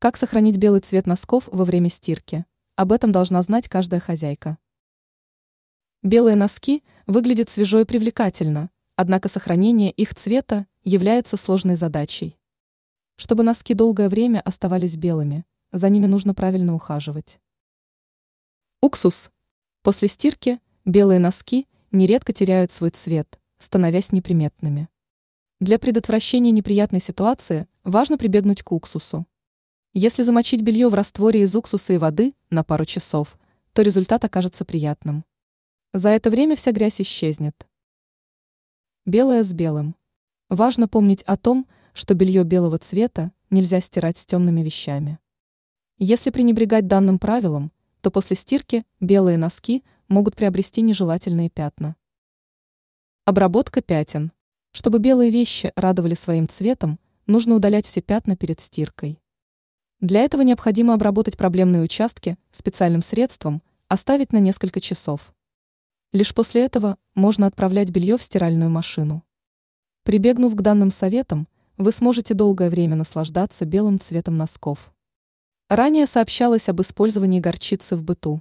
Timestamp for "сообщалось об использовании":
76.06-77.38